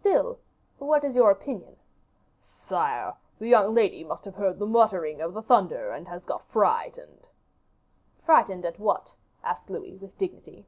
[0.00, 0.38] "Still,
[0.76, 1.78] what is your opinion?"
[2.42, 6.42] "Sire, the young lady must have heard the muttering of the thunder, and has got
[6.48, 7.26] frightened."
[8.22, 10.66] "Frightened at what?" asked Louis with dignity.